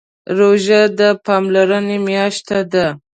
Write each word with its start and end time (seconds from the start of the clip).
روژه 0.37 0.81
د 0.99 1.01
پاملرنې 1.25 1.97
میاشت 2.07 2.47
ده. 2.73 2.85